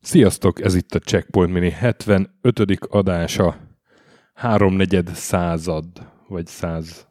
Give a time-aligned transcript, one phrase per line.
[0.00, 2.30] Sziasztok, ez itt a Checkpoint Mini 75.
[2.88, 3.56] adása.
[4.34, 5.84] Háromnegyed század,
[6.28, 7.06] vagy száz.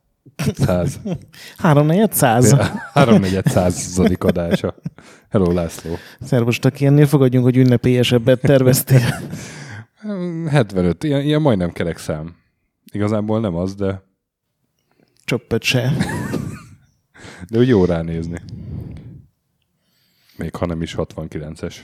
[0.53, 0.99] Száz.
[1.57, 2.55] Háromnegyed száz.
[2.93, 4.75] Háromnegyed századik adása.
[5.29, 5.91] Hello, László.
[6.21, 8.99] Szervus, aki ennél fogadjunk, hogy ünnepélyesebbet terveztél.
[10.49, 12.35] 75, ilyen, ilyen majdnem kerek szám.
[12.95, 14.03] Igazából nem az, de,
[15.25, 15.91] Csöppet se.
[17.49, 18.41] de úgy jó ránézni.
[20.37, 21.75] Még ha nem is 69-es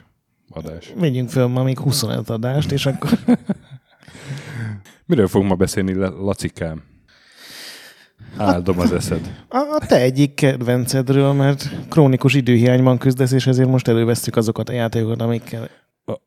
[0.49, 0.93] adás.
[0.95, 3.19] Vegyünk föl ma még 25 adást, és akkor
[5.05, 6.83] Miről fogunk ma beszélni, Lacikám?
[8.37, 9.45] Áldom az eszed.
[9.49, 14.73] a, a te egyik kedvencedről, mert krónikus időhiányban küzdesz, és ezért most elővesztük azokat a
[14.73, 15.69] játékokat, amikkel...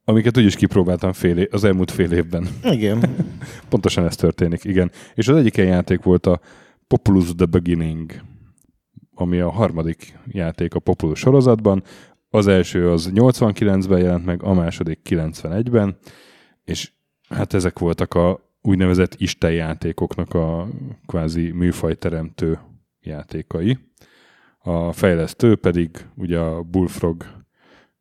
[0.05, 2.49] Amiket úgyis kipróbáltam fél é- az elmúlt fél évben.
[2.63, 3.15] Igen.
[3.69, 4.91] Pontosan ez történik, igen.
[5.15, 6.41] És az egyik ilyen játék volt a
[6.87, 8.13] Populus The Beginning,
[9.15, 11.83] ami a harmadik játék a Populus sorozatban.
[12.29, 15.97] Az első az 89-ben jelent meg, a második 91-ben,
[16.65, 16.93] és
[17.29, 20.69] hát ezek voltak a úgynevezett istenjátékoknak a
[21.07, 22.59] kvázi műfajteremtő
[23.01, 23.79] játékai.
[24.59, 27.25] A fejlesztő pedig ugye a Bullfrog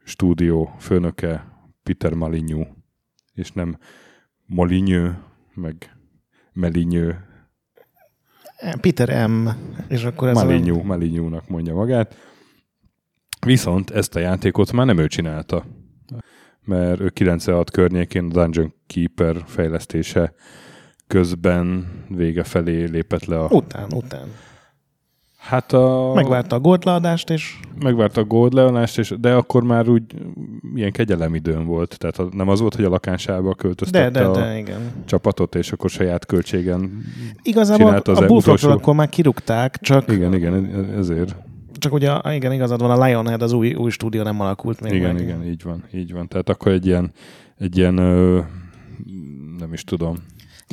[0.03, 1.52] stúdió főnöke
[1.83, 2.65] Peter Malignu,
[3.33, 3.77] és nem
[4.45, 5.17] Molinyő,
[5.53, 5.97] meg
[6.53, 7.27] Melinyő,
[8.81, 9.47] Peter M.
[9.87, 12.15] És akkor ez Malinyú, Malinyúnak mondja magát.
[13.45, 15.65] Viszont ezt a játékot már nem ő csinálta,
[16.61, 20.33] mert ő 96 környékén a Dungeon Keeper fejlesztése
[21.07, 23.43] közben vége felé lépett le a...
[23.43, 23.53] A...
[23.53, 24.27] Után, után.
[25.43, 26.11] Hát a...
[26.15, 30.03] Megvárta a goldleadást, és megvárta a gold leolást, és, de akkor már úgy
[30.75, 31.97] ilyen kegyelemidőn volt.
[31.99, 34.79] Tehát a- nem az volt, hogy a lakásába de, költöztette de, a de, igen.
[35.05, 37.03] csapatot, és akkor saját költségen...
[37.41, 40.65] Igazából a Bullfrogról utolsó- akkor már kirúgták, csak, Igen, igen,
[40.97, 41.35] ezért.
[41.73, 45.13] csak ugye, igen, igazad van, a Lionhead, az új, új stúdió nem alakult még Igen,
[45.13, 45.21] meg.
[45.23, 46.27] igen, így van, így van.
[46.27, 47.11] Tehát akkor egy ilyen,
[47.57, 48.39] egy ilyen ö,
[49.59, 50.17] nem is tudom,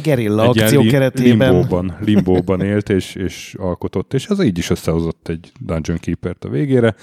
[0.03, 1.53] Gerilla egy akció ilyen keretében.
[1.53, 6.49] limbóban, limbóban élt és, és alkotott, és ez így is összehozott egy Dungeon Keeper-t a
[6.49, 6.95] végére,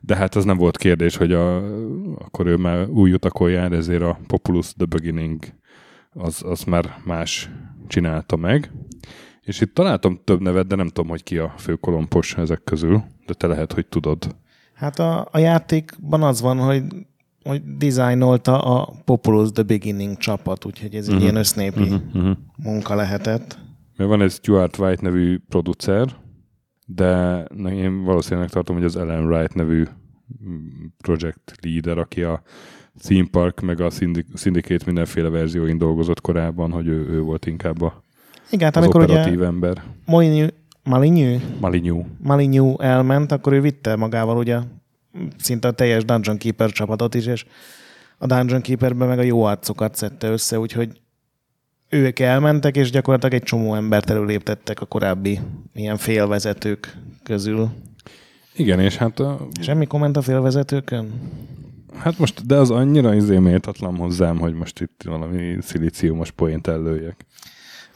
[0.00, 1.56] de hát az nem volt kérdés, hogy a,
[2.18, 5.44] akkor ő már új utakon jár, ezért a Populus The Beginning
[6.12, 7.50] az, az már más
[7.86, 8.70] csinálta meg.
[9.42, 13.34] És itt találtam több nevet, de nem tudom, hogy ki a főkolompos ezek közül, de
[13.34, 14.36] te lehet, hogy tudod.
[14.74, 16.82] Hát a, a játékban az van, hogy,
[17.46, 21.22] hogy dizájnolta a Populous The Beginning csapat, úgyhogy ez egy Mhm.
[21.22, 22.36] ilyen össznépi Uh-huh, uh-huh.
[22.56, 23.58] munka lehetett.
[23.96, 26.08] Mert van egy Stuart White nevű producer,
[26.86, 29.82] de én valószínűleg tartom, hogy az Ellen Wright nevű
[30.48, 30.66] mm,
[31.02, 32.42] project leader, aki a
[33.02, 37.82] Theme Park meg a Syndic- Syndicate mindenféle verzióin dolgozott korábban, hogy ő, ő volt inkább
[37.82, 38.02] a,
[38.50, 39.82] Igen, hát az amikor ugye operatív ember.
[40.06, 40.52] Molyneux,
[40.84, 42.06] Malinyű, Malinyú.
[42.22, 44.58] Malinyú elment, akkor ő vitte magával ugye
[45.38, 47.44] szinte a teljes Dungeon Keeper csapatot is, és
[48.18, 51.00] a Dungeon Keeperben meg a jó arcokat szedte össze, úgyhogy
[51.88, 55.40] ők elmentek, és gyakorlatilag egy csomó embert előléptettek a korábbi
[55.74, 57.68] ilyen félvezetők közül.
[58.54, 61.12] Igen, és hát, a, Semmi komment a félvezetőkön?
[61.98, 67.26] hát most, de az annyira izé méltatlan hozzám, hogy most itt valami szilíciumos poént előjek.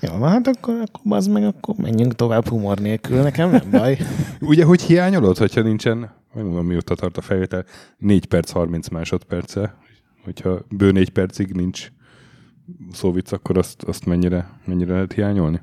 [0.01, 3.99] Jó, van, hát akkor, akkor az meg, akkor menjünk tovább humor nélkül, nekem nem baj.
[4.41, 7.65] Ugye, hogy hiányolod, hogyha nincsen, nem tudom, mióta tart a felvétel,
[7.99, 9.77] 4 perc 30 másodperce,
[10.25, 11.93] hogyha bő 4 percig nincs
[12.93, 15.61] szóvic, akkor azt, azt mennyire, mennyire lehet hiányolni?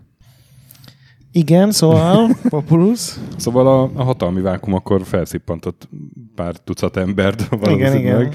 [1.32, 3.16] Igen, szóval, Populus.
[3.38, 5.90] Szóval a, a hatalmi vákum akkor felszippantott
[6.36, 8.34] pár tucat embert Igen, valószínűleg, igen.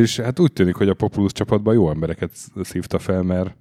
[0.00, 2.30] és hát úgy tűnik, hogy a Populus csapatban jó embereket
[2.62, 3.56] szívta fel, mert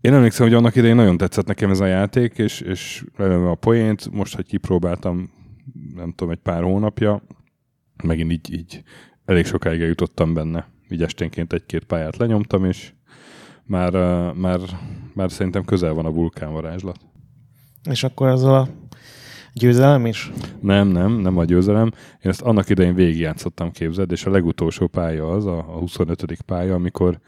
[0.00, 3.04] én emlékszem, hogy annak idején nagyon tetszett nekem ez a játék, és, és
[3.46, 5.30] a poént, most, hogy kipróbáltam,
[5.94, 7.22] nem tudom, egy pár hónapja,
[8.04, 8.82] megint így, így
[9.24, 10.68] elég sokáig eljutottam benne.
[10.88, 12.92] Így esténként egy-két pályát lenyomtam, és
[13.64, 13.92] már,
[14.32, 14.60] már,
[15.14, 17.00] már szerintem közel van a vulkánvarázslat.
[17.90, 18.68] És akkor azzal a
[19.52, 20.30] győzelem is?
[20.60, 21.90] Nem, nem, nem a győzelem.
[22.22, 26.42] Én ezt annak idején végigjátszottam képzeld, és a legutolsó pálya az, a, a 25.
[26.46, 27.20] pálya, amikor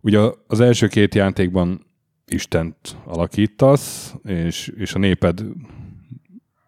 [0.00, 1.86] ugye az első két játékban
[2.26, 5.44] Istent alakítasz, és, és a néped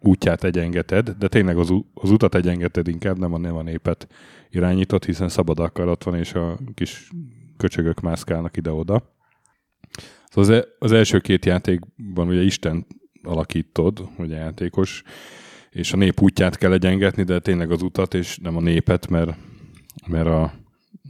[0.01, 4.09] útját egyengeted, de tényleg az, az utat egyengeted inkább, nem a, nem a népet
[4.51, 7.11] irányított, hiszen szabad akarat van, és a kis
[7.57, 9.15] köcsögök mászkálnak ide-oda.
[10.29, 12.87] Szóval az, e- az első két játékban ugye Isten
[13.23, 15.03] alakítod, a játékos,
[15.71, 19.37] és a nép útját kell egyengetni, de tényleg az utat, és nem a népet, mert,
[20.07, 20.53] mert a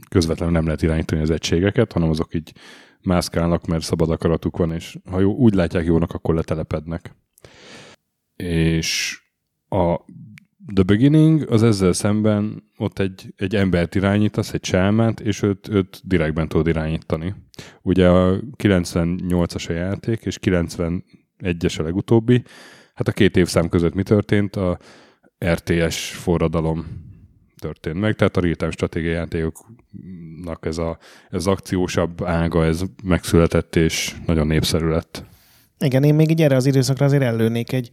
[0.09, 2.53] közvetlenül nem lehet irányítani az egységeket, hanem azok így
[3.01, 7.15] mászkálnak, mert szabad akaratuk van, és ha jó, úgy látják jónak, akkor letelepednek.
[8.41, 9.19] És
[9.69, 9.95] a
[10.73, 16.01] The Beginning az ezzel szemben ott egy, egy embert irányítasz, egy sámánt, és őt, őt
[16.03, 17.35] direktben tudod irányítani.
[17.81, 22.43] Ugye a 98-as a játék, és 91-es a legutóbbi.
[22.93, 24.55] Hát a két évszám között mi történt?
[24.55, 24.79] A
[25.45, 26.85] RTS forradalom
[27.61, 30.97] történt meg, tehát a real stratégiai játékoknak ez, a,
[31.29, 35.23] ez akciósabb ága, ez megszületett, és nagyon népszerű lett.
[35.79, 37.91] Igen, én még így erre az időszakra azért előnék egy,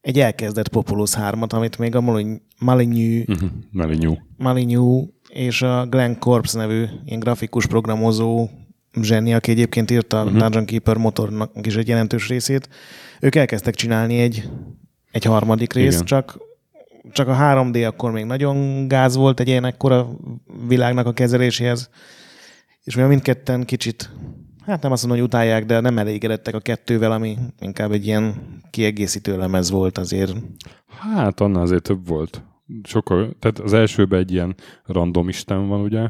[0.00, 3.50] egy elkezdett Populus 3-at, amit még a Maligny, uh-huh.
[4.36, 4.76] Maligny
[5.28, 8.48] és a Glenn Corps nevű ilyen grafikus programozó
[9.00, 10.38] zseni, aki egyébként írta a uh-huh.
[10.38, 12.68] Dungeon Keeper motornak is egy jelentős részét,
[13.20, 14.48] ők elkezdtek csinálni egy,
[15.10, 16.38] egy harmadik részt, csak
[17.12, 20.08] csak a 3D akkor még nagyon gáz volt egy ilyen ekkora
[20.68, 21.90] világnak a kezeléséhez,
[22.84, 24.10] és mi mindketten kicsit,
[24.66, 28.34] hát nem azt mondom, hogy utálják, de nem elégedettek a kettővel, ami inkább egy ilyen
[28.70, 30.34] kiegészítő lemez volt azért.
[30.86, 32.42] Hát annál azért több volt.
[32.82, 34.54] Sokkal, tehát az elsőben egy ilyen
[34.84, 36.08] random isten van, ugye?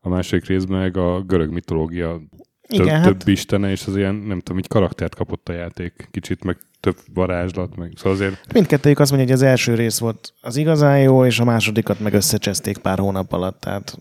[0.00, 2.20] A második részben meg a görög mitológia
[2.68, 3.28] több, Igen, több hát...
[3.28, 6.08] istene, és az ilyen, nem tudom, így karaktert kapott a játék.
[6.10, 8.52] Kicsit meg több varázslat, meg szóval azért...
[8.52, 12.14] Mindkettőjük azt mondja, hogy az első rész volt az igazán jó, és a másodikat meg
[12.14, 13.98] összecseszték pár hónap alatt, tehát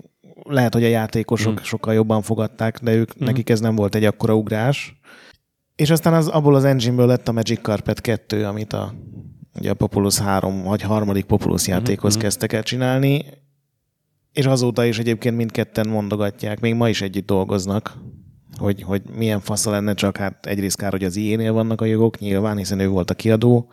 [0.50, 1.64] lehet, hogy a játékosok mm.
[1.64, 3.26] sokkal jobban fogadták, de ők, mm.
[3.26, 5.02] nekik ez nem volt egy akkora ugrás.
[5.76, 8.94] És aztán az, abból az engine-ből lett a Magic Carpet 2, amit a,
[9.60, 12.20] ugye a Populus 3, vagy harmadik Populus játékhoz mm.
[12.20, 13.26] kezdtek el csinálni,
[14.34, 17.98] és azóta is egyébként mindketten mondogatják, még ma is együtt dolgoznak
[18.58, 22.20] hogy, hogy milyen fasza lenne, csak hát egyrészt kár, hogy az ilyenél vannak a jogok,
[22.20, 23.72] nyilván, hiszen ő volt a kiadó.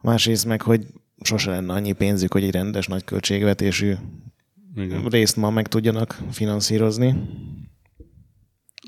[0.00, 0.86] Másrészt meg, hogy
[1.22, 3.94] sose lenne annyi pénzük, hogy egy rendes nagy költségvetésű
[4.76, 5.04] igen.
[5.04, 7.14] részt ma meg tudjanak finanszírozni.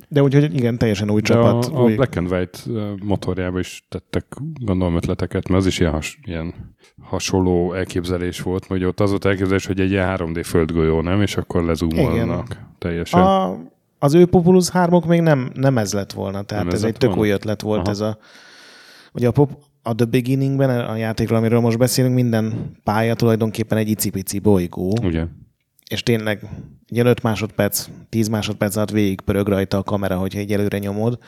[0.09, 1.65] De úgyhogy igen, teljesen új De csapat.
[1.65, 1.93] A, új...
[1.93, 2.59] a Black and White
[3.03, 4.27] motorjába is tettek,
[4.61, 9.25] gondolom, ötleteket, mert az is ilyen, has, ilyen hasonló elképzelés volt, hogy ott az volt
[9.25, 11.21] elképzelés, hogy egy ilyen 3D földgolyó, nem?
[11.21, 13.21] És akkor lezumolnak teljesen.
[13.21, 13.73] A
[14.05, 16.97] az ő Populus 3 még nem, nem ez lett volna, tehát nem ez, ez egy
[16.97, 17.25] tök volna?
[17.25, 17.91] új ötlet volt Aha.
[17.91, 18.19] ez a...
[19.13, 19.51] Ugye a, pop,
[19.83, 24.97] a The Beginningben, a játékról, amiről most beszélünk, minden pálya tulajdonképpen egy icipici bolygó.
[25.03, 25.27] Ugye.
[25.95, 26.49] És tényleg
[26.89, 31.19] ilyen 5 másodperc, 10 másodperc alatt végig pörög rajta a kamera, hogyha egy előre nyomod.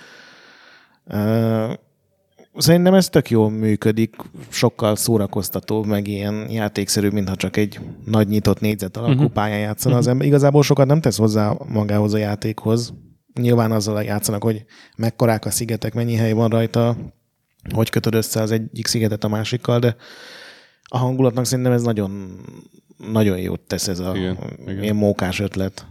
[2.57, 4.17] Szerintem ez tök jól működik,
[4.49, 9.33] sokkal szórakoztató, meg ilyen játékszerű, mintha csak egy nagy nyitott négyzet alakú uh-huh.
[9.33, 10.27] pályán játszana az ember.
[10.27, 12.95] Igazából sokat nem tesz hozzá magához a játékhoz.
[13.41, 14.65] Nyilván azzal játszanak, hogy
[14.97, 16.97] mekkorák a szigetek, mennyi hely van rajta,
[17.75, 19.97] hogy kötöd össze az egyik szigetet a másikkal, de
[20.83, 22.41] a hangulatnak szerintem ez nagyon,
[22.97, 24.97] nagyon jót tesz ez a igen, ilyen igen.
[24.97, 25.87] mókás ötlet.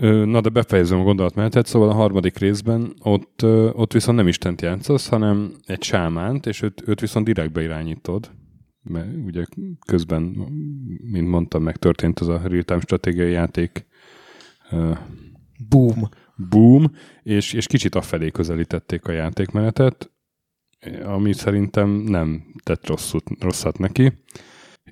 [0.00, 3.42] Na, de befejezem a gondolatmenetet, szóval a harmadik részben ott,
[3.72, 8.30] ott viszont nem Istent játszasz, hanem egy sámánt, és őt, őt viszont direktbe irányítod.
[8.82, 9.44] Mert ugye
[9.86, 10.22] közben,
[11.10, 13.86] mint mondtam, megtörtént az a real-time stratégiai játék.
[15.68, 16.08] Boom.
[16.48, 16.92] Boom,
[17.22, 20.10] és, és kicsit afelé közelítették a játékmenetet,
[21.04, 24.12] ami szerintem nem tett rosszut, rosszat neki.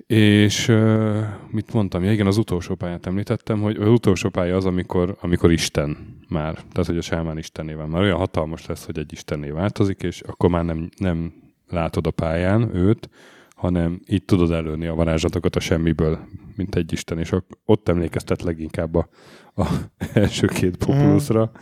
[0.05, 2.03] És uh, mit mondtam?
[2.03, 5.97] Ja, igen, az utolsó pályát említettem, hogy az utolsó pálya az, amikor, amikor Isten
[6.29, 10.21] már, tehát hogy a sámán Istenével már olyan hatalmas lesz, hogy egy Istenné változik, és
[10.21, 11.33] akkor már nem, nem
[11.67, 13.09] látod a pályán őt,
[13.55, 16.19] hanem így tudod előni a varázslatokat a semmiből,
[16.55, 17.31] mint egy Isten, és
[17.65, 19.09] ott emlékeztet leginkább a,
[19.55, 19.67] a
[20.13, 21.59] első két populusra, mm.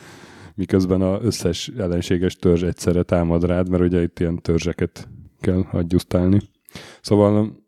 [0.55, 5.07] miközben az összes ellenséges törzs egyszerre támad rád, mert ugye itt ilyen törzseket
[5.39, 6.39] kell adjusztálni.
[7.01, 7.63] Szóval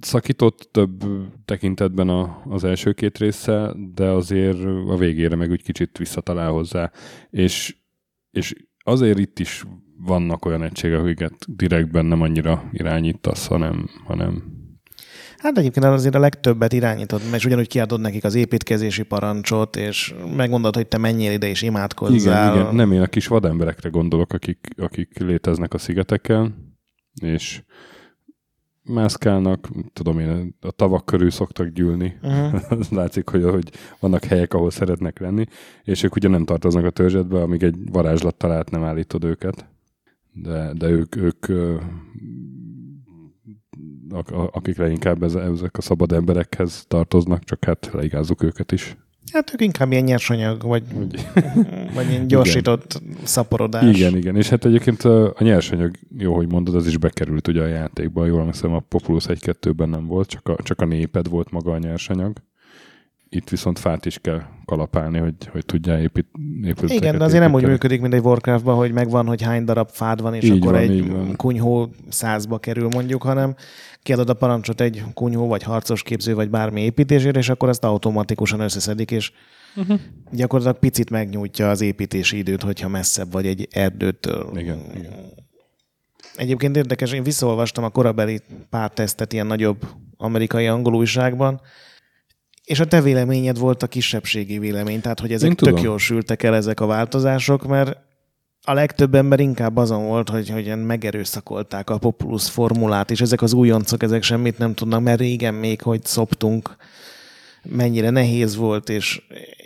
[0.00, 1.04] szakított több
[1.44, 6.90] tekintetben a, az első két része, de azért a végére meg úgy kicsit visszatalál hozzá.
[7.30, 7.76] És,
[8.30, 9.64] és azért itt is
[9.98, 14.54] vannak olyan egységek, akiket direktben nem annyira irányítasz, hanem, hanem
[15.36, 20.74] Hát egyébként azért a legtöbbet irányítod, és ugyanúgy kiadod nekik az építkezési parancsot, és megmondod,
[20.74, 22.52] hogy te menjél ide és imádkozzál.
[22.52, 22.74] Igen, igen.
[22.74, 26.74] Nem én a kis vademberekre gondolok, akik, akik léteznek a szigeteken,
[27.22, 27.62] és
[28.88, 32.18] mászkálnak, tudom én, a tavak körül szoktak gyűlni.
[32.26, 32.80] Uh-huh.
[32.90, 35.44] Látszik, hogy, hogy vannak helyek, ahol szeretnek lenni,
[35.82, 39.68] és ők ugye nem tartoznak a törzsetbe, amíg egy varázslat talált nem állítod őket.
[40.32, 41.46] De, de ők, ők
[44.50, 48.96] akik leginkább ezek a szabad emberekhez tartoznak, csak hát leigázzuk őket is.
[49.36, 50.82] Hát ők inkább ilyen nyersanyag, vagy,
[51.94, 53.16] vagy ilyen gyorsított igen.
[53.24, 53.96] szaporodás.
[53.96, 54.36] Igen, igen.
[54.36, 58.26] És hát egyébként a, a nyersanyag, jó, hogy mondod, az is bekerült ugye a játékba.
[58.26, 61.78] Jól emlékszem, a Populus 1-2-ben nem volt, csak a, csak a néped volt maga a
[61.78, 62.32] nyersanyag.
[63.28, 66.26] itt viszont fát is kell kalapálni, hogy, hogy tudja épít,
[66.62, 67.72] épületeket Igen, de azért nem úgy építeni.
[67.72, 70.80] működik, mint egy Warcraftban, hogy megvan, hogy hány darab fád van, és Így akkor van,
[70.80, 73.54] egy kunyhó százba kerül mondjuk, hanem
[74.06, 78.60] kiadod a parancsot egy kunyhó, vagy harcos képző, vagy bármi építésére, és akkor azt automatikusan
[78.60, 79.32] összeszedik, és
[79.76, 80.00] uh-huh.
[80.30, 84.50] gyakorlatilag picit megnyújtja az építési időt, hogyha messzebb vagy egy erdőtől.
[84.58, 85.12] Igen, igen.
[86.36, 89.86] Egyébként érdekes, én visszaolvastam a korabeli pár tesztet ilyen nagyobb
[90.16, 91.60] amerikai angol újságban,
[92.64, 96.54] és a te véleményed volt a kisebbségi vélemény, tehát hogy ezek tök jól sültek el
[96.54, 97.98] ezek a változások, mert
[98.68, 103.42] a legtöbb ember inkább azon volt, hogy, hogy ilyen megerőszakolták a Populus formulát, és ezek
[103.42, 106.76] az újoncok, ezek semmit nem tudnak, mert régen még, hogy szoptunk,
[107.62, 109.22] mennyire nehéz volt, és,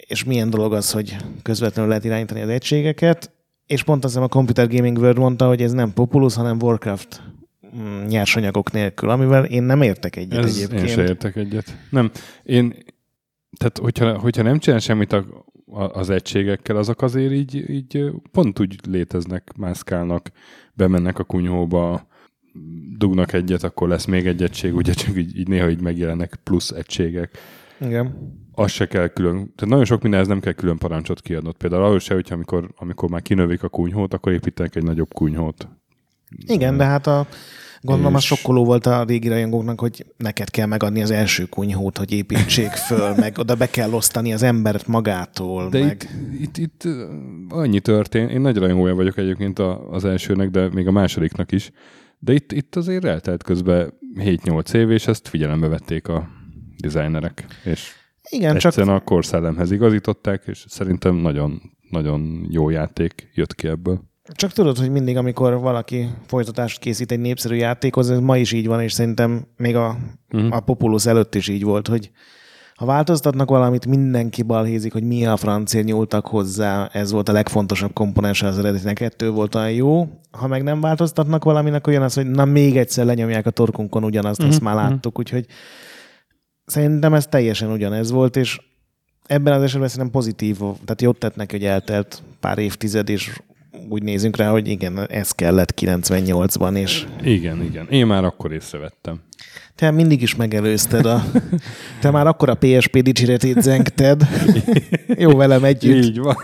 [0.07, 3.30] és milyen dolog az, hogy közvetlenül lehet irányítani az egységeket,
[3.66, 7.23] és pont azt hiszem a Computer Gaming World mondta, hogy ez nem Populus, hanem Warcraft
[7.76, 10.83] mm, nyersanyagok nélkül, amivel én nem értek egyet Ez egyébként.
[10.83, 11.76] én se értek egyet.
[11.90, 12.11] Nem,
[12.42, 12.75] én,
[13.59, 15.25] tehát hogyha, hogyha nem csinál semmit a,
[15.73, 20.31] az egységekkel, azok azért így, így pont úgy léteznek, mászkálnak,
[20.75, 22.09] bemennek a kunyhóba,
[22.97, 26.71] dugnak egyet, akkor lesz még egy egység, ugye csak így, így néha így megjelennek plusz
[26.71, 27.39] egységek.
[27.81, 28.35] Igen.
[28.53, 31.57] Az se kell külön, tehát nagyon sok mindenhez nem kell külön parancsot kiadnod.
[31.57, 35.69] Például ahhoz se, hogyha amikor, amikor már kinövik a kunyhót, akkor építenek egy nagyobb kunyhót.
[36.47, 37.27] Igen, de hát a
[37.81, 41.99] gondolom az És- sokkoló volt a régi rajongóknak, hogy neked kell megadni az első kunyhót,
[41.99, 46.09] hogy építsék föl, meg oda be kell osztani az embert magától, De meg...
[46.41, 46.89] itt, itt, itt
[47.49, 48.31] annyi történt.
[48.31, 49.59] Én nagy rajongója vagyok egyébként
[49.91, 51.71] az elsőnek, de még a másodiknak is.
[52.19, 56.29] De itt, itt azért eltelt közben 7-8 év, és ezt figyelembe vették a
[56.77, 57.45] designerek.
[57.65, 57.93] És
[58.31, 64.10] Igen, csak egyszerűen a korszellemhez igazították, és szerintem nagyon, nagyon jó játék jött ki ebből.
[64.35, 68.67] Csak tudod, hogy mindig, amikor valaki folytatást készít egy népszerű játékhoz, ez ma is így
[68.67, 69.97] van, és szerintem még a,
[70.29, 70.43] Mhm.
[70.43, 70.57] uh-huh.
[70.57, 72.11] a Populus előtt is így volt, hogy
[72.75, 77.93] ha változtatnak valamit, mindenki balhézik, hogy mi a francia nyúltak hozzá, ez volt a legfontosabb
[77.93, 80.09] komponense az eredetinek, ettől volt olyan jó.
[80.31, 84.39] Ha meg nem változtatnak valaminek, olyan az, hogy na még egyszer lenyomják a torkunkon ugyanazt,
[84.39, 84.55] uh-huh.
[84.55, 85.47] azt már láttuk, úgyhogy
[86.65, 88.61] szerintem ez teljesen ugyanez volt, és
[89.27, 93.41] ebben az esetben szerintem pozitív, tehát jót tett neki, hogy eltelt pár évtized, és
[93.89, 97.87] úgy nézünk rá, hogy igen, ez kellett 98-ban, és Igen, igen.
[97.89, 99.21] Én már akkor észrevettem.
[99.75, 101.23] te mindig is megelőzted a...
[102.00, 104.23] Te már akkor a PSP dicséretét zengted.
[105.25, 106.05] Jó velem együtt.
[106.05, 106.37] Így van.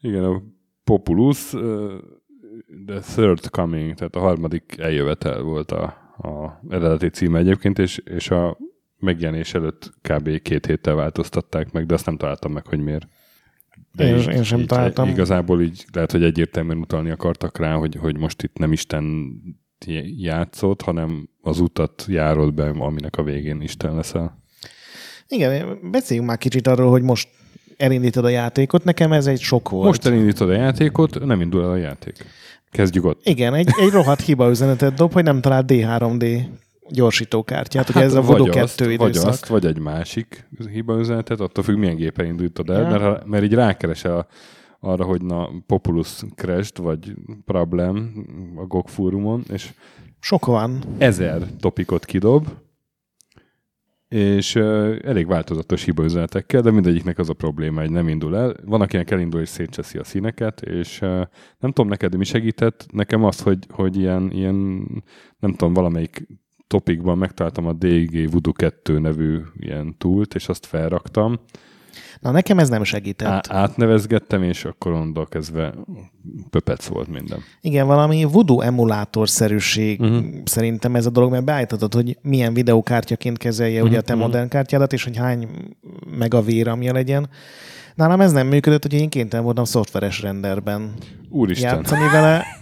[0.00, 0.42] Igen, a
[0.84, 1.50] Populus,
[2.86, 5.82] The Third Coming, tehát a harmadik eljövetel volt a,
[6.16, 8.58] a eredeti címe egyébként, és, és a
[8.98, 10.42] megjelenés előtt kb.
[10.42, 13.08] két héttel változtatták meg, de azt nem találtam meg, hogy miért.
[13.96, 15.08] Én- én sem találtam.
[15.08, 19.34] Igazából így lehet, hogy egyértelműen utalni akartak rá, hogy, hogy most itt nem Isten
[20.16, 24.42] játszott, hanem az utat járod be, aminek a végén Isten leszel.
[25.28, 27.28] Igen, beszéljünk már kicsit arról, hogy most
[27.76, 28.84] elindítod a játékot.
[28.84, 29.86] Nekem ez egy sok volt.
[29.86, 32.24] Most elindítod a játékot, nem indul el a játék.
[32.70, 33.20] Kezdjük ott.
[33.26, 36.46] Igen, egy, egy rohadt hiba üzenetet dob, hogy nem talált D3D
[36.88, 37.88] gyorsítókártyát.
[37.88, 39.28] Ugye ez a Hát vagy azt, 2 vagy időszak.
[39.28, 42.88] azt, vagy egy másik hiba üzenetet, attól függ, milyen gépen indítod el, Ja.
[42.88, 44.26] mert, ha- mert így rákeresel
[44.80, 47.14] arra, hogy na, Populus crashed, vagy
[47.44, 48.26] problem
[48.56, 49.72] a GOG fórumon, és
[50.20, 50.78] Sok van.
[50.98, 52.48] ezer topikot kidob,
[54.08, 58.54] és uh, elég változatos hibaüzenetekkel, de mindegyiknek az a probléma, hogy nem indul el.
[58.64, 61.08] Van, akinek elindul és szétcseszi a színeket, és uh,
[61.58, 62.86] nem tudom neked, mi segített.
[62.92, 64.56] Nekem az, hogy, hogy ilyen, ilyen,
[65.38, 66.26] nem tudom, valamelyik
[66.66, 71.38] topikban megtaláltam a DG Voodoo 2 nevű ilyen túlt, és azt felraktam.
[72.20, 73.28] Na, nekem ez nem segített.
[73.28, 75.74] Á- átnevezgettem, és akkor onnantól kezdve
[76.50, 77.38] pöpec volt minden.
[77.60, 80.24] Igen, valami voodoo emulátorszerűség uh-huh.
[80.44, 83.88] szerintem ez a dolog, mert beállíthatod, hogy milyen videókártyaként kezelje uh-huh.
[83.88, 84.22] ugye a te Mhm.
[84.22, 85.48] modern kártyádat, és hogy hány
[86.18, 87.28] meg a véramja legyen.
[87.94, 90.92] Nálam ez nem működött, hogy én kénytelen voltam szoftveres renderben
[91.28, 91.74] Úristen!
[91.74, 92.44] játszani vele,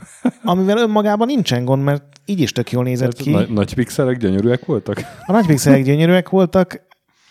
[0.44, 3.30] amivel önmagában nincsen gond, mert így is tök jól nézett ki.
[3.30, 5.00] Nagy, nagy pixelek gyönyörűek voltak?
[5.26, 6.82] A nagy pixelek gyönyörűek voltak,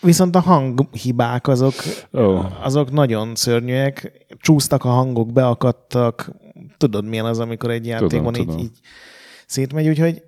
[0.01, 1.73] viszont a hanghibák azok,
[2.13, 2.39] Ó.
[2.61, 4.25] azok nagyon szörnyűek.
[4.39, 6.31] Csúsztak a hangok, beakadtak.
[6.77, 8.59] Tudod, milyen az, amikor egy játékban így, tudom.
[8.59, 8.79] így
[9.45, 10.21] szétmegy, úgyhogy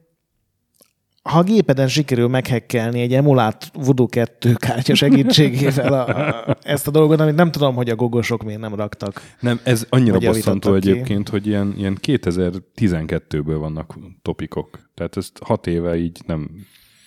[1.24, 6.08] ha a gépeden sikerül meghekkelni egy emulát Voodoo 2 kártya segítségével a,
[6.50, 9.22] a, ezt a dolgot, amit nem tudom, hogy a gogosok miért nem raktak.
[9.40, 10.76] Nem, ez annyira bosszantó ki.
[10.76, 14.92] egyébként, hogy ilyen, ilyen 2012-ből vannak topikok.
[14.94, 16.50] Tehát ezt hat éve így nem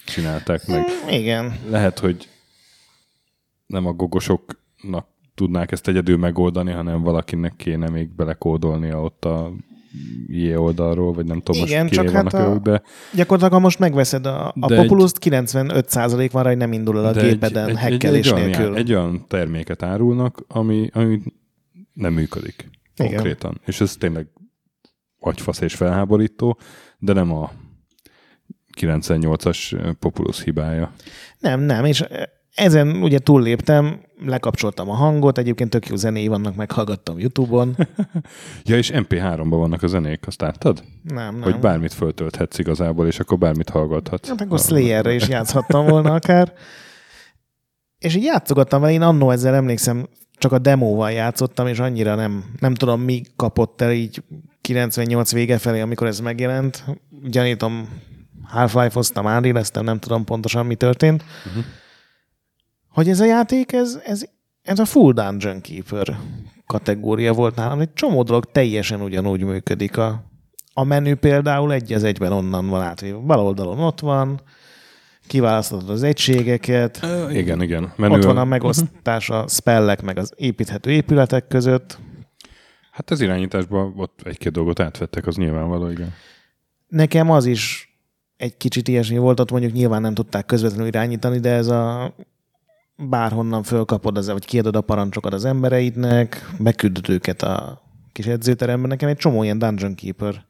[0.07, 0.85] csinálták meg.
[1.11, 1.59] Igen.
[1.69, 2.29] Lehet, hogy
[3.67, 9.53] nem a gogosoknak tudnák ezt egyedül megoldani, hanem valakinek kéne még belekódolnia ott a
[10.29, 12.83] IE oldalról, vagy nem tudom Igen, most csak hát a- ők, de,
[13.15, 17.05] Gyakorlatilag, ha most megveszed a, a egy- Populus-t, 95% van rá, hogy nem indul el
[17.05, 18.67] a de gépeden egy, egy, egy, hekkelés olyan, nélkül.
[18.67, 21.21] já- egy olyan terméket árulnak, ami, ami
[21.93, 23.13] nem működik Igen.
[23.13, 23.61] konkrétan.
[23.67, 24.27] És ez tényleg
[25.19, 26.59] agyfasz és felháborító,
[26.99, 27.51] de nem a
[28.81, 30.93] 98-as Populus hibája.
[31.39, 32.05] Nem, nem, és
[32.57, 37.77] ezen ugye túlléptem, lekapcsoltam a hangot, egyébként tök jó zenéi vannak, meghallgattam YouTube-on.
[38.65, 40.83] Ja, és MP3-ban vannak a zenék, azt láttad?
[41.03, 41.43] Nem, nem.
[41.43, 44.29] Hogy bármit föltölthetsz igazából, és akkor bármit hallgathatsz.
[44.29, 46.53] Hát akkor Slayerre is játszhattam volna akár.
[47.99, 50.09] És így játszogattam vele, én annó ezzel emlékszem,
[50.39, 54.23] csak a demóval játszottam, és annyira nem, nem tudom, mi kapott el így
[54.61, 56.85] 98 vége felé, amikor ez megjelent.
[57.23, 57.89] Gyanítom,
[58.43, 61.25] Half-Life-oztam, áréleztem, nem tudom pontosan, mi történt.
[61.47, 61.65] Uh-huh.
[62.97, 64.25] Hogy ez a játék, ez, ez,
[64.63, 66.19] ez a Full Dungeon Keeper
[66.67, 67.81] kategória volt nálam.
[67.81, 69.97] Egy csomó dolog teljesen ugyanúgy működik.
[69.97, 70.25] A,
[70.73, 73.19] a menü például egy az egyben onnan van átvéve.
[73.19, 74.41] Bal oldalon ott van,
[75.27, 77.93] kiválasztod az egységeket, Ö, igen, igen.
[77.97, 81.99] Menü ott van a megosztás a spellek meg az építhető épületek között.
[82.91, 86.13] Hát az irányításban ott egy-két dolgot átvettek, az nyilvánvaló, igen.
[86.89, 87.95] Nekem az is
[88.37, 92.15] egy kicsit ilyesmi volt, ott mondjuk nyilván nem tudták közvetlenül irányítani, de ez a
[92.97, 98.89] bárhonnan fölkapod, az, vagy kiadod a parancsokat az embereidnek, beküldöd őket a kis edzőteremben.
[98.89, 100.45] Nekem egy csomó ilyen Dungeon Keeper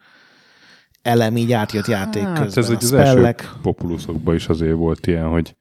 [1.02, 2.42] elem így átjött játék közben.
[2.42, 3.52] Hát ez a az első spellek.
[3.62, 5.56] populusokban is azért volt ilyen, hogy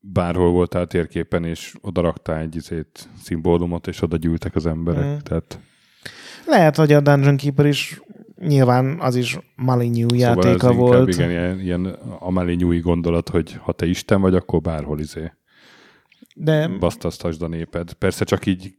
[0.00, 5.04] bárhol voltál térképen, és oda raktál egy izét, szimbólumot, és oda gyűltek az emberek.
[5.04, 5.16] Mm.
[5.22, 5.58] Tehát
[6.46, 8.00] Lehet, hogy a Dungeon Keeper is
[8.40, 11.08] nyilván az is játéka szóval inkább volt.
[11.08, 11.84] igen, ilyen, ilyen
[12.18, 15.32] amelé nyúi gondolat, hogy ha te Isten vagy, akkor bárhol izé
[16.38, 17.92] De basztasztasd a néped.
[17.92, 18.74] Persze csak így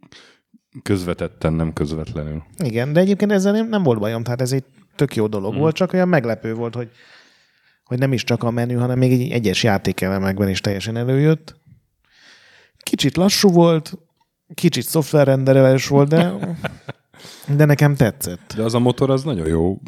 [0.81, 2.43] közvetetten, nem közvetlenül.
[2.57, 4.63] Igen, de egyébként ezzel nem, nem volt bajom, tehát ez egy
[4.95, 5.59] tök jó dolog hmm.
[5.59, 6.89] volt, csak olyan meglepő volt, hogy,
[7.83, 11.55] hogy nem is csak a menü, hanem még egy egyes játékelemekben is teljesen előjött.
[12.77, 13.97] Kicsit lassú volt,
[14.53, 16.33] kicsit szoftverrenderelés volt, de,
[17.57, 18.53] de nekem tetszett.
[18.55, 19.81] De az a motor az nagyon jó.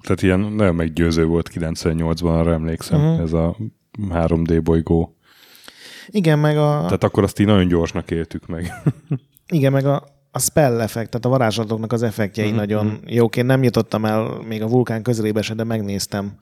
[0.00, 3.20] Tehát ilyen nagyon meggyőző volt 98-ban, arra emlékszem, uh-huh.
[3.20, 3.56] ez a
[3.98, 5.13] 3D bolygó.
[6.08, 8.72] Igen, meg a, Tehát akkor azt így nagyon gyorsnak éltük meg.
[9.58, 13.36] igen, meg a, a spell effekt, tehát a varázslatoknak az effektjei Mhm, nagyon jók.
[13.36, 16.38] Én nem jutottam el még a vulkán közelébe se, de megnéztem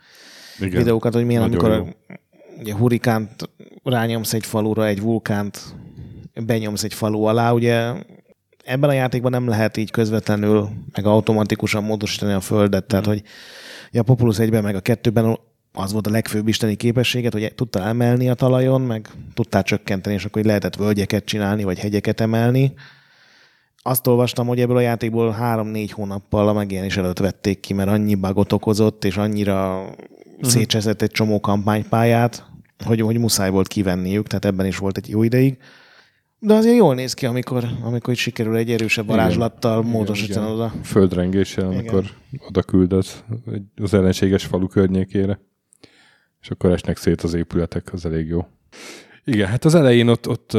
[0.59, 0.79] Igen.
[0.79, 1.85] videókat, hogy milyen, amikor
[2.61, 3.51] ugye hurikánt
[3.83, 5.75] rányomsz egy falura, egy vulkánt
[6.46, 7.92] benyomsz egy falu alá, ugye
[8.64, 13.22] ebben a játékban nem lehet így közvetlenül, meg automatikusan módosítani a földet, tehát hogy
[13.90, 15.38] ugye a Populus 1-ben meg a 2-ben
[15.73, 20.25] az volt a legfőbb isteni képességet, hogy tudtál emelni a talajon, meg tudtál csökkenteni, és
[20.25, 22.73] akkor így lehetett völgyeket csinálni, vagy hegyeket emelni.
[23.83, 28.15] Azt olvastam, hogy ebből a játékból három-négy hónappal a megjelenés előtt vették ki, mert annyi
[28.15, 30.51] bugot okozott, és annyira uh-huh.
[30.51, 32.47] szétcseszett egy csomó kampánypályát,
[32.85, 35.59] hogy, hogy muszáj volt kivenniük, tehát ebben is volt egy jó ideig.
[36.39, 39.17] De azért jól néz ki, amikor, amikor itt sikerül egy erősebb Igen.
[39.17, 40.73] varázslattal Igen, módosítanod a...
[40.83, 42.05] Földrengéssel, amikor
[42.49, 43.05] oda küldöd
[43.53, 45.41] egy- az ellenséges falu környékére,
[46.43, 48.47] és akkor esnek szét az épületek, az elég jó.
[49.25, 50.57] Igen, hát az elején ott, ott,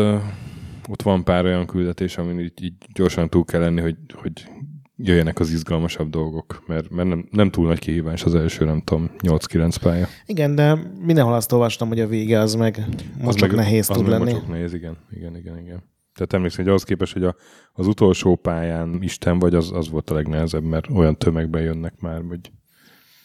[0.88, 4.48] ott van pár olyan küldetés, amin így, így gyorsan túl kell lenni, hogy, hogy
[4.96, 9.12] jöjjenek az izgalmasabb dolgok, mert, mert nem, nem túl nagy kihívás az első, nem tudom,
[9.19, 10.08] 8-9 pálya.
[10.26, 12.86] Igen, de mindenhol azt olvastam, hogy a vége az meg
[13.22, 14.32] most csak nehéz az tud lenni.
[14.32, 15.84] mocsok nehéz, igen, igen, igen, igen.
[16.13, 17.36] Tehát emlékszem, hogy ahhoz képest, hogy a,
[17.74, 22.22] az utolsó pályán Isten vagy, az, az volt a legnehezebb, mert olyan tömegben jönnek már,
[22.28, 22.52] hogy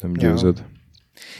[0.00, 0.52] nem Ja.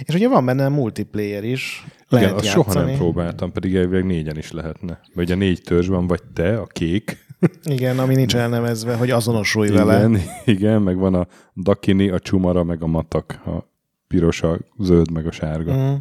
[0.02, 2.64] És ugye van benne multiplayer is, Igen, lehet azt játszani.
[2.72, 5.00] soha nem próbáltam, pedig elvileg négyen is lehetne.
[5.14, 7.26] Mert ugye négy törzs van, vagy te, a kék,
[7.64, 9.98] Igen, ami nincs elnevezve, hogy azonosulj vele.
[9.98, 10.20] igen,
[10.56, 13.68] igen, meg van a dakini, a csumara, meg a matak, a
[14.08, 15.74] piros, a zöld, meg a sárga.
[15.74, 15.94] Mm.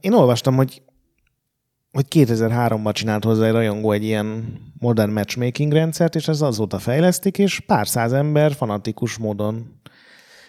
[0.00, 0.82] Én olvastam, hogy
[1.92, 7.38] hogy 2003-ban csinált hozzá egy rajongó egy ilyen modern matchmaking rendszert, és ez azóta fejlesztik,
[7.38, 9.80] és pár száz ember fanatikus módon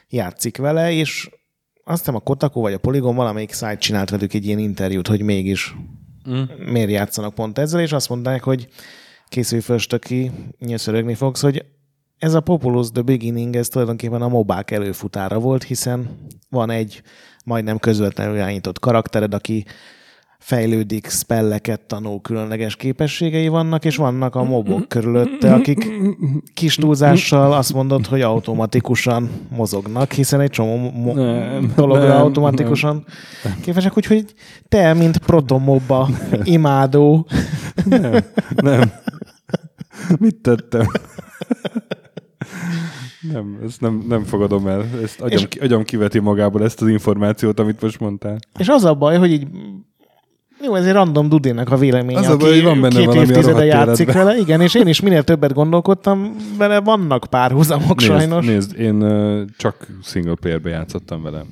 [0.10, 1.30] játszik vele, és
[1.84, 5.22] azt hiszem a Kotaku vagy a Polygon valamelyik szájt csinált velük egy ilyen interjút, hogy
[5.22, 5.76] mégis
[6.30, 6.42] Mm.
[6.72, 8.68] miért játszanak pont ezzel, és azt mondták, hogy
[9.28, 11.66] készülj föl, ki, nyilván fogsz, hogy
[12.18, 16.18] ez a Populous The Beginning, ez tulajdonképpen a mobák előfutára volt, hiszen
[16.50, 17.02] van egy
[17.46, 19.66] majdnem közvetlenül irányított karaktered, aki
[20.42, 25.92] fejlődik, spelleket tanul, különleges képességei vannak, és vannak a mobok körülötte, akik
[26.54, 33.06] kis túlzással azt mondod, hogy automatikusan mozognak, hiszen egy csomó mo- Nem, dologra nem, automatikusan
[33.62, 34.34] képesek, úgyhogy
[34.70, 36.10] te, mint protomobba
[36.44, 37.28] imádó,
[37.86, 38.14] Nem,
[38.56, 38.92] nem.
[40.20, 40.86] Mit tettem?
[43.34, 44.86] Nem, ezt nem, nem fogadom el.
[45.04, 48.38] Ezt agyam, ki, agyam kiveti magából ezt az információt, amit most mondtál.
[48.60, 49.48] És az a baj, hogy így
[50.64, 53.08] jó, ez egy random Dudinak a véleménye, Az a aki baj, hogy van benne két
[53.08, 54.26] a évtizede játszik életben.
[54.26, 54.40] vele.
[54.40, 58.46] Igen, és én is minél többet gondolkodtam vele, vannak párhuzamok Nézd, sajnos.
[58.46, 61.46] nézd, én ö, csak single playerbe játszottam vele.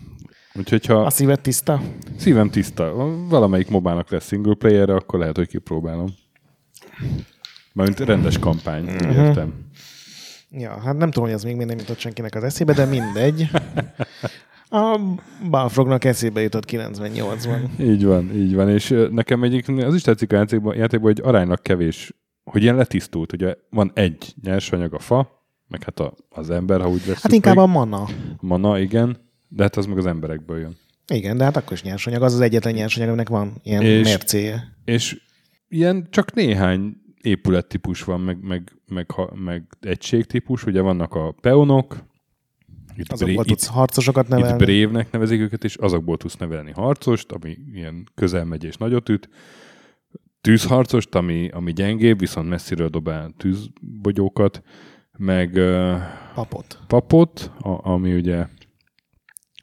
[0.54, 1.82] Úgyhogy ha A szíved tiszta?
[2.18, 2.94] szívem tiszta,
[3.30, 6.08] valamelyik mobának lesz single player akkor lehet, hogy kipróbálom.
[7.74, 9.10] Mármint rendes kampány, Mhm.
[9.10, 9.54] értem.
[10.52, 13.48] Ja, hát nem tudom, hogy ez még nem jutott senkinek az eszébe, de mindegy.
[14.70, 15.00] A
[15.50, 17.80] Balfrognak eszébe jutott 98-ban.
[17.80, 18.70] Így van, így van.
[18.70, 23.34] És nekem egyik az is tetszik a játékban, játékban, hogy aránylag kevés, hogy ilyen letisztult.
[23.34, 27.18] Ugye van egy nyersanyag a fa, meg hát a, az ember, ha úgy veszünk.
[27.20, 27.64] Hát inkább meg.
[27.64, 28.06] a mana.
[28.40, 30.76] Mana, igen, de hát az meg az emberekből jön.
[31.08, 32.22] Igen, de hát akkor is nyersanyag.
[32.22, 34.76] Az az egyetlen nyersanyag, aminek van ilyen És- mércéje.
[34.86, 35.22] És
[35.68, 40.66] ilyen csak néhány épülettípus van, meg, meg, meg, meg egységtípus.
[40.66, 41.98] Ugye vannak a peonok,
[43.00, 44.58] itt, Azokból bré- tudsz harcosokat itt nevelni.
[44.58, 49.30] brévnek nevezik őket, és azokból tudsz nevelni harcost, ami ilyen közel megy és nagyot üt.
[50.42, 54.62] Tűzharcost, ami, ami gyengébb, viszont messziről dobál tűzbogyókat,
[55.18, 55.60] meg
[56.36, 56.80] Papot.
[56.88, 58.46] papot, a, ami ugye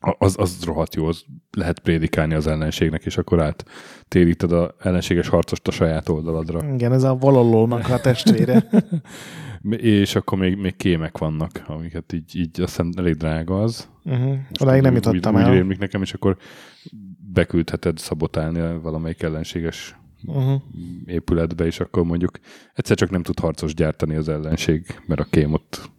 [0.01, 5.29] a- az, az rohadt jó, az lehet prédikálni az ellenségnek, és akkor áttéríted az ellenséges
[5.29, 6.73] harcost a saját oldaladra.
[6.75, 8.69] Igen, ez a valallónak a testvére.
[9.77, 13.89] És akkor még, még kémek vannak, amiket így, így azt hiszem elég drága az.
[14.05, 14.35] Uh-huh.
[14.61, 15.49] Odáig nem jutottam úgy, el.
[15.51, 16.37] Úgy rémlik nekem, és akkor
[17.33, 20.61] beküldheted szabotálni valamelyik ellenséges Uh-huh.
[21.07, 22.39] épületbe, és akkor mondjuk
[22.75, 25.91] egyszer csak nem tud harcos gyártani az ellenség, mert a kém ott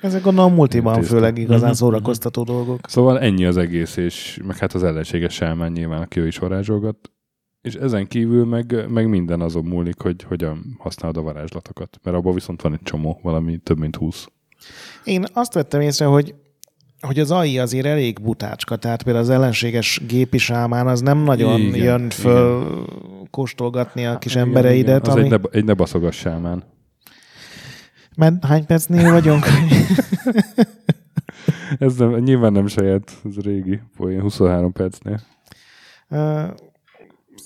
[0.00, 1.18] Ezek gondolom multiban Intéztem.
[1.18, 1.76] főleg igazán Mhm.
[1.78, 2.78] szórakoztató dolgok.
[2.88, 7.10] Szóval ennyi az egész, és meg hát az ellenséges sámán nyilván, aki ő is varázsolgat.
[7.66, 11.98] És ezen kívül meg, meg minden azon múlik, hogy hogyan használod a varázslatokat.
[12.02, 14.26] Mert abban viszont van egy csomó, valami több mint 20.
[15.04, 16.34] Én azt vettem észre, hogy
[17.00, 21.60] hogy az AI azért elég butácska, tehát például az ellenséges gépi sámán az nem nagyon
[21.60, 22.84] Igen, jön föl
[23.30, 25.06] kóstolgatni a kis Igen, embereidet.
[25.06, 25.16] igen.
[25.16, 25.22] Az ami...
[25.22, 26.64] egy, ne, egy ne baszogas sámán.
[28.16, 29.44] Mert hány percnél vagyunk?
[31.78, 35.20] Ez nem, nyilván nem saját, ez régi poén, 23 percnél.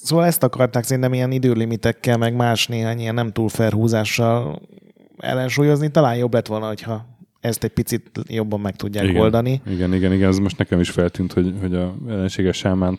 [0.03, 4.61] Szóval ezt akarták szerintem ilyen időlimitekkel, meg más néhány ilyen nem túl felhúzással
[5.19, 5.91] ellensúlyozni.
[5.91, 7.07] Talán jobb lett volna, hogyha
[7.41, 9.21] ezt egy picit jobban meg tudják Igen.
[9.21, 9.61] oldani.
[9.67, 12.99] Igen, igen, igen, ez most nekem is feltűnt, hogy, hogy a ellenséges sámán.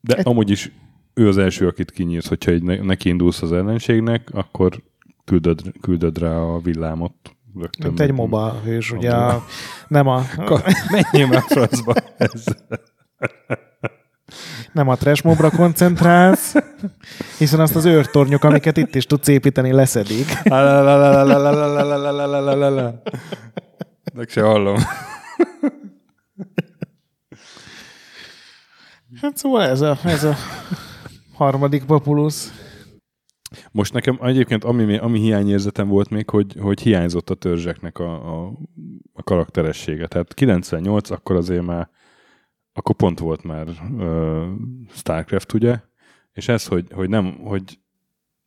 [0.00, 0.72] De Egy- amúgy is
[1.14, 4.82] ő az első, akit kinyírsz, hogyha ne, neki indulsz az ellenségnek, akkor
[5.24, 7.14] küldöd, küldöd rá a villámot.
[7.54, 7.86] Rögtön.
[7.86, 9.44] Mint egy MOBA hős, ugye A
[9.88, 10.22] nem a,
[10.90, 11.94] Menjél már francba.
[12.16, 12.44] Ez.
[14.72, 16.54] nem a trash mobra koncentrálsz,
[17.38, 20.26] hiszen azt az őrtornyok, amiket itt is tudsz építeni, leszedik.
[24.14, 24.76] Meg se hallom.
[29.20, 30.34] Hát szóval ez a, ez a
[31.34, 32.52] harmadik populusz.
[33.70, 38.52] Most nekem egyébként ami, ami hiányérzetem volt még, hogy, hogy hiányzott a törzseknek a, a,
[39.12, 40.06] a karakteressége.
[40.06, 41.90] Tehát 98, akkor azért már,
[42.76, 43.66] akkor pont volt már
[43.98, 44.44] uh,
[44.92, 45.78] Starcraft, ugye?
[46.32, 47.78] És ez, hogy, hogy, nem, hogy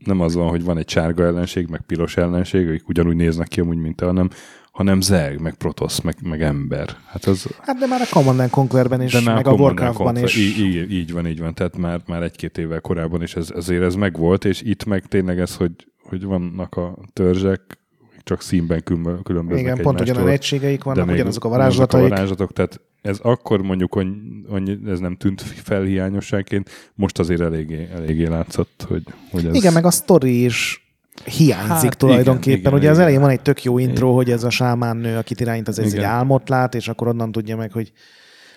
[0.05, 3.59] nem az van, hogy van egy sárga ellenség, meg piros ellenség, akik ugyanúgy néznek ki
[3.59, 4.29] amúgy, mint te, hanem,
[4.71, 6.97] hanem Zeg, meg Protoss, meg, meg ember.
[7.05, 9.59] Hát az, Hát de már a Command and Conquerben is, de már meg a and
[9.59, 10.37] Warcraftban is.
[10.37, 11.53] Így, így, van, így van.
[11.53, 15.39] Tehát már, már egy-két évvel korábban is ez, azért ez megvolt, és itt meg tényleg
[15.39, 15.71] ez, hogy,
[16.03, 17.79] hogy vannak a törzsek,
[18.23, 22.05] csak színben különbö- különböznek Igen, pont ugyanolyan egységeik vannak, még ugyanazok a varázslataik.
[22.05, 24.07] A varázslatok, tehát ez akkor mondjuk, hogy,
[24.49, 29.55] hogy ez nem tűnt fel hiányosságként, most azért eléggé, eléggé látszott, hogy, hogy ez...
[29.55, 30.87] Igen, meg a sztori is
[31.25, 32.59] hiányzik Hát tulajdonképpen.
[32.59, 33.01] igen, Igen, Ugye igen, az igen.
[33.01, 35.85] elején van egy tök jó intro, hogy ez a sámán nő, akit irányt az ez
[35.85, 36.09] egy Igen.
[36.09, 37.91] álmot lát, és akkor onnan tudja meg, hogy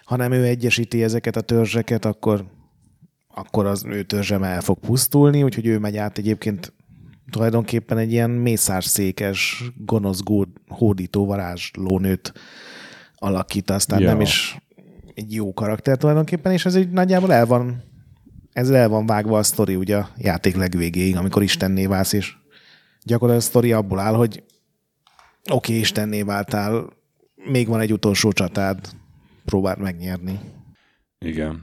[0.05, 2.45] ha nem ő egyesíti ezeket a törzseket, akkor,
[3.35, 6.73] akkor az ő törzsem el fog pusztulni, úgyhogy ő megy át egyébként
[7.31, 12.33] tulajdonképpen egy ilyen mészárszékes, gonosz gód- hódító varázslónőt
[13.23, 14.09] alakít, aztán Ja.
[14.09, 14.59] nem is
[15.15, 17.83] egy jó karakter tulajdonképpen, és ez így nagyjából el van,
[18.53, 22.35] ez el van vágva a sztori ugye a játék legvégéig, amikor istenné válsz, és
[23.05, 24.43] gyakorlatilag a sztori abból áll, hogy
[25.51, 26.89] oké, okay, istenné váltál,
[27.35, 28.89] még van egy utolsó csatád,
[29.45, 30.41] próbáld megnyerni.
[31.19, 31.63] Igen.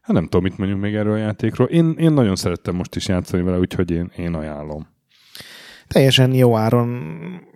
[0.00, 1.66] Hát nem tudom, mit mondjuk még erről a játékról.
[1.66, 4.86] Én, én nagyon szerettem most is játszani vele, úgyhogy én, én ajánlom.
[5.86, 7.00] Teljesen jó áron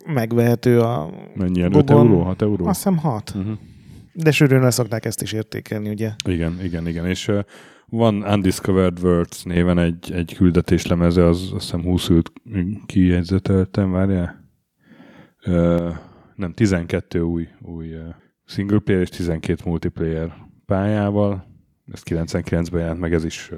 [0.07, 1.62] megvehető a Mennyi?
[1.62, 2.07] 5 Gogon.
[2.07, 2.23] euró?
[2.23, 2.66] 6 euró?
[2.66, 3.33] azt hiszem hat.
[3.37, 3.59] Uh-huh.
[4.12, 6.12] De sűrűn le szokták ezt is értékelni, ugye?
[6.29, 7.07] Igen, igen, igen.
[7.07, 7.38] És uh,
[7.87, 12.33] van Undiscovered Worlds néven egy, egy küldetéslemeze, az azt hiszem 20 ült
[12.87, 14.45] kijegyzeteltem, várjál?
[15.47, 15.95] Uh,
[16.35, 17.87] nem, 12 új, új
[18.45, 20.35] single player és 12 multiplayer
[20.66, 21.47] pályával.
[21.92, 23.51] Ez 99-ben jelent meg, ez is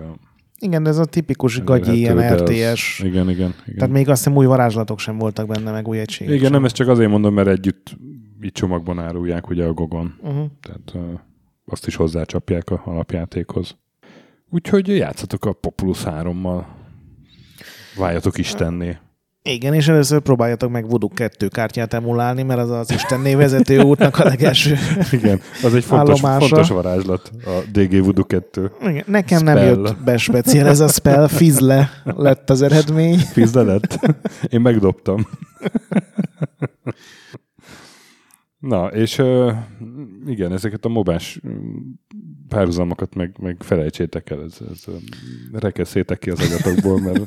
[0.59, 3.01] igen, de ez a tipikus gagyi ilyen RTS.
[3.01, 3.77] Igen, igen, igen.
[3.77, 6.53] Tehát még azt hiszem új varázslatok sem voltak benne, meg új egységek Igen, sem.
[6.53, 7.97] nem, ezt csak azért mondom, mert együtt
[8.43, 10.15] így csomagban árulják ugye a Gogon.
[10.23, 10.47] Uh-huh.
[10.61, 11.21] Tehát uh,
[11.65, 13.77] azt is hozzácsapják a alapjátékhoz.
[14.51, 16.65] Úgyhogy játszatok a Populus 3-mal.
[17.97, 18.97] Váljatok Istenné.
[19.53, 24.19] Igen, és először próbáljatok meg Voodoo 2 kártyát emulálni, mert az az Istenné vezető útnak
[24.19, 24.77] a legelső
[25.11, 28.71] Igen, az egy fontos, fontos varázslat, a DG Voodoo 2.
[28.83, 29.55] Igen, nekem spell.
[29.55, 33.19] nem jött be speciál ez a spell, fizle lett az eredmény.
[33.39, 33.99] Fizle lett?
[34.49, 35.27] Én megdobtam.
[38.59, 39.23] Na, és
[40.27, 41.41] igen, ezeket a mobás
[42.49, 44.85] párhuzamokat meg, meg felejtsétek el, ez, ez
[45.53, 47.21] rekeszétek ki az agyatokból, mert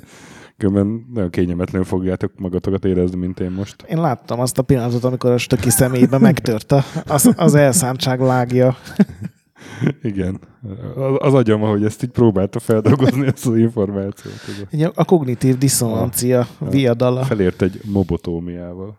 [0.62, 3.86] különben nagyon kényelmetlenül fogjátok magatokat érezni, mint én most.
[3.90, 6.74] Én láttam azt a pillanatot, amikor a stöki személybe megtört
[7.06, 8.76] az, az elszántság lágja.
[10.02, 10.40] Igen.
[10.96, 14.34] Az, az agyam, ahogy ezt így próbálta feldolgozni ezt az információt.
[14.72, 17.24] Ugye, a kognitív diszonancia a, viadala.
[17.24, 18.98] Felért egy mobotómiával.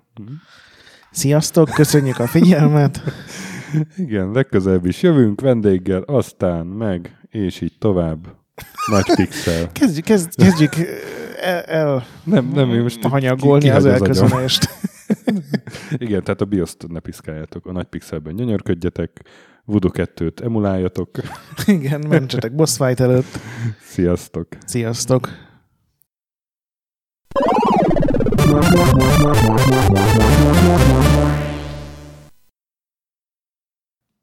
[1.11, 3.03] Sziasztok, köszönjük a figyelmet!
[3.97, 8.27] Igen, legközelebb is jövünk vendéggel, aztán meg, és így tovább.
[8.87, 9.73] Nagy pixel.
[9.73, 10.73] Kezdjük, kezd, kezdjük
[11.43, 14.69] el, el nem, nem, most hanyagolni az elköszönést.
[15.97, 19.23] Igen, tehát a bioszt ne piszkáljátok, a nagy pixelben gyönyörködjetek,
[19.65, 21.11] Voodoo 2-t emuláljatok.
[21.67, 23.39] Igen, mentsetek boss fight előtt.
[23.81, 24.47] Sziasztok!
[24.67, 25.29] Sziasztok!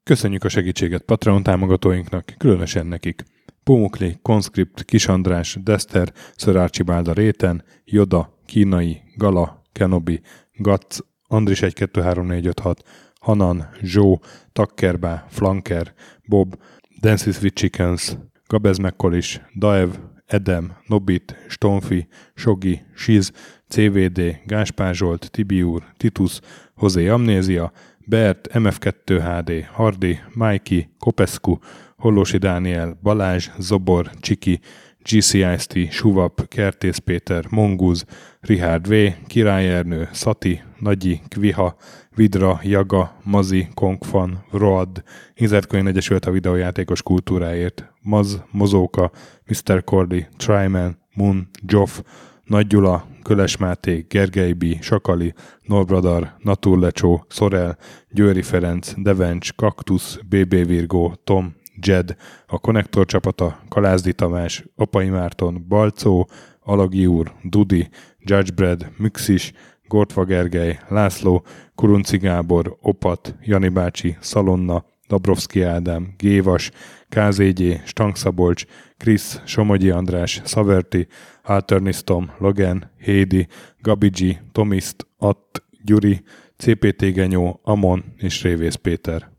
[0.02, 3.24] Köszönjük a segítséget Patreon támogatóinknak, különösen nekik.
[3.64, 10.22] Pumukli, Conscript, Kis András, Dester, Sir Archibald a Réten, Joda, Kínai, Gala, Kenobi,
[10.62, 12.84] Gatz, Andris 1 2 3 4 5 6,
[13.20, 14.20] Hanan, Zsó,
[14.52, 15.94] Takkerbá, Flanker,
[16.28, 16.54] Bob,
[17.02, 18.16] Dances with Chickens,
[18.48, 19.90] Gabez Mekkolis, Daev,
[20.26, 23.32] Edem, Nobit, Stonfi, Sogi, Siz,
[23.68, 26.40] CVD, Gáspár Zsolt, Tibiur, Titus,
[26.74, 27.72] Hozé Amnézia,
[28.06, 31.58] Bert, MF2 HD, Hardi, Mikey, Kopescu,
[32.00, 34.60] Hollósi Dániel, Balázs, Zobor, Csiki,
[35.02, 38.04] GCIST, Suvap, Kertész Péter, Mongúz,
[38.40, 38.94] Richard V,
[39.26, 41.76] Király Ernő, Szati, Nagyi, Kviha,
[42.14, 45.02] Vidra, Jaga, Mazi, Kongfan, Road,
[45.34, 49.10] Inzertkönyv Egyesült a videójátékos kultúráért, Maz, Mozóka,
[49.46, 49.84] Mr.
[49.84, 52.00] Cordy, Tryman, Moon, Joff,
[52.44, 57.78] Nagy Gyula, Köles Máté, Gergely B., Sakali, Norbradar, Naturlecsó, Szorel,
[58.10, 65.64] Győri Ferenc, Devencs, Kaktusz, BB Virgó, Tom, Jed, a Konnektor csapata, Kalázdi Tamás, Apai Márton,
[65.68, 66.28] Balcó,
[66.60, 69.52] Alagi úr, Dudi, Judgebred, Müxis,
[69.88, 76.70] Gortva Gergely, László, Kurunci Gábor, Opat, Jani bácsi, Szalonna, Dabrowski Ádám, Gévas,
[77.08, 78.64] KZG, Stangszabolcs,
[78.96, 81.06] Krisz, Somogyi András, Szaverti,
[81.42, 83.46] Alternisztom, Logan, Hédi,
[83.80, 86.22] Gabigi, Tomiszt, Att, Gyuri,
[86.56, 89.29] CPT Genyó, Amon és Révész Péter.